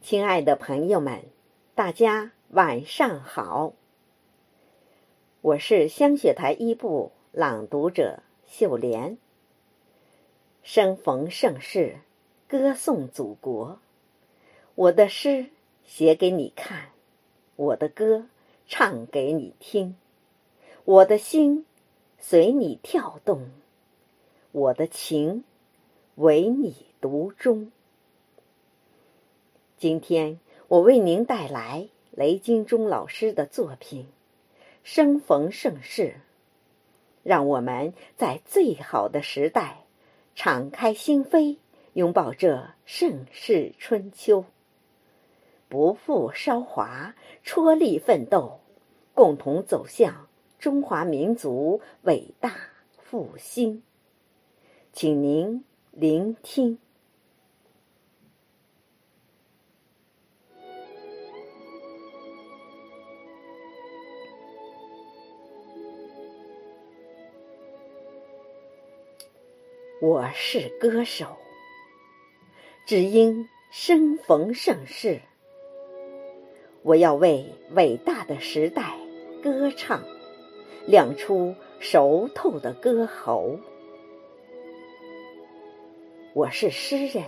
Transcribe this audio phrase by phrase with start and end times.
[0.00, 1.24] 亲爱的朋友们，
[1.74, 3.74] 大家晚上好。
[5.42, 9.18] 我是香雪台一部朗读者秀莲。
[10.62, 11.98] 生逢盛世，
[12.46, 13.78] 歌颂祖国。
[14.74, 15.50] 我的诗
[15.84, 16.90] 写给你看，
[17.56, 18.26] 我的歌
[18.66, 19.94] 唱给你听，
[20.84, 21.66] 我的心
[22.18, 23.50] 随你跳动，
[24.52, 25.44] 我的情
[26.14, 27.70] 为你读中。
[29.76, 34.04] 今天我为您带来雷金忠老师的作品
[34.82, 36.02] 《生逢盛世》，
[37.22, 39.84] 让我们在最好的时代，
[40.34, 41.58] 敞开心扉，
[41.92, 44.44] 拥抱这盛世春秋。
[45.68, 48.58] 不负韶华，踔厉奋斗，
[49.14, 50.26] 共同走向
[50.58, 52.56] 中华民族伟大
[52.90, 53.84] 复兴。
[54.92, 56.80] 请您聆听。
[70.00, 71.26] 我是歌手，
[72.86, 75.20] 只因生逢盛世。
[76.82, 77.44] 我要为
[77.74, 78.96] 伟大的时代
[79.42, 80.04] 歌唱，
[80.86, 83.58] 亮出熟透的歌喉。
[86.32, 87.24] 我是诗人，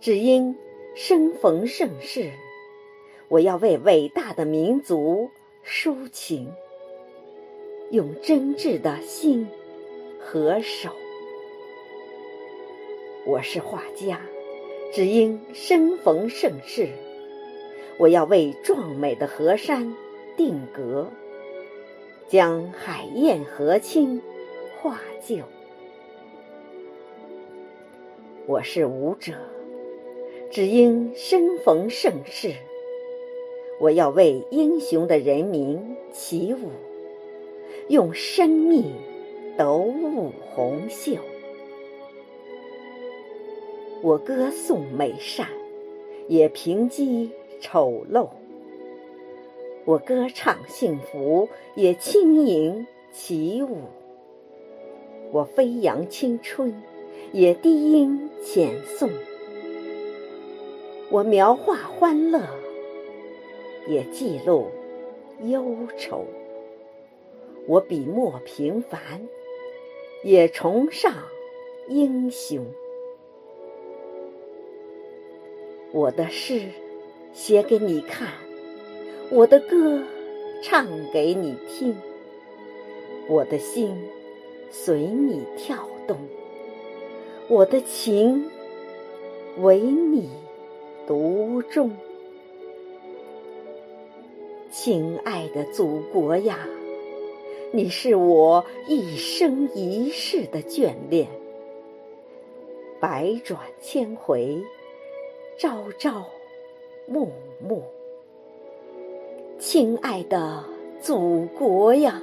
[0.00, 0.56] 只因
[0.96, 2.32] 生逢盛世。
[3.28, 5.30] 我要为伟大的民族
[5.64, 6.52] 抒情，
[7.92, 9.46] 用真挚的心
[10.18, 10.90] 和手。
[13.28, 14.22] 我是画家，
[14.90, 16.88] 只因生逢盛世。
[17.98, 19.94] 我要为壮美的河山
[20.34, 21.06] 定格，
[22.26, 24.22] 将海晏河清
[24.80, 25.36] 画就。
[28.46, 29.34] 我是舞者，
[30.50, 32.54] 只因生逢盛世。
[33.78, 35.78] 我要为英雄的人民
[36.14, 36.70] 起舞，
[37.88, 38.90] 用生命
[39.58, 41.18] 斗舞红袖。
[44.08, 45.46] 我歌颂美善，
[46.28, 47.30] 也抨击。
[47.60, 48.30] 丑陋，
[49.84, 53.76] 我歌唱幸福，也轻盈起舞；
[55.30, 56.82] 我飞扬青春，
[57.32, 59.10] 也低音浅颂；
[61.10, 62.40] 我描画欢乐，
[63.88, 64.68] 也记录
[65.42, 66.24] 忧愁；
[67.66, 69.28] 我笔墨平凡，
[70.24, 71.12] 也崇尚
[71.88, 72.64] 英雄。
[75.92, 76.62] 我的诗。
[77.34, 78.26] 写给你看，
[79.30, 80.02] 我的歌
[80.60, 81.94] 唱给你听，
[83.28, 83.96] 我的心
[84.70, 86.16] 随你跳动，
[87.46, 88.44] 我的情
[89.58, 90.28] 唯你
[91.06, 91.92] 独钟。
[94.72, 96.66] 亲爱的祖国呀，
[97.70, 101.28] 你是我一生一世的眷恋，
[102.98, 104.60] 百转千回，
[105.58, 106.24] 朝朝。
[107.08, 107.82] 暮暮，
[109.58, 110.62] 亲爱的
[111.00, 112.22] 祖国呀，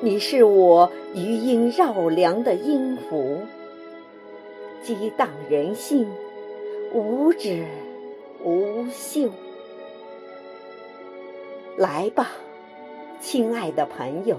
[0.00, 3.40] 你是我余音绕梁的音符，
[4.82, 6.08] 激荡人心，
[6.94, 7.66] 无止
[8.42, 9.28] 无休。
[11.76, 12.30] 来吧，
[13.20, 14.38] 亲爱的朋友，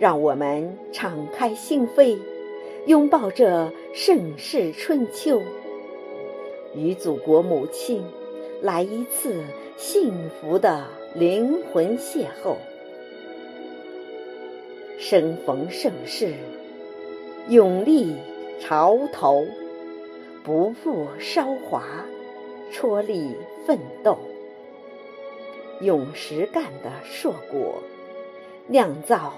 [0.00, 2.18] 让我们敞开心扉，
[2.86, 5.40] 拥抱这盛世春秋，
[6.74, 8.02] 与祖国母亲。
[8.60, 9.44] 来一次
[9.76, 10.84] 幸福的
[11.14, 12.56] 灵魂邂逅，
[14.98, 16.34] 生逢盛世，
[17.48, 18.16] 勇立
[18.58, 19.46] 潮头，
[20.42, 21.84] 不负韶华，
[22.72, 24.18] 踔厉奋斗，
[25.80, 27.76] 用实干的硕果，
[28.66, 29.34] 酿造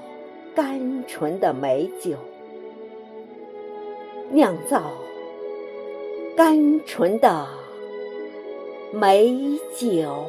[0.55, 2.17] 甘醇的美酒，
[4.31, 4.93] 酿造
[6.41, 7.47] 单纯的。
[8.95, 9.37] 美
[9.77, 10.25] 酒。